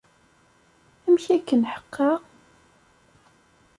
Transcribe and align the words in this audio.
Amek 1.05 1.25
akken 1.35 1.61
ḥeqqa? 1.71 2.11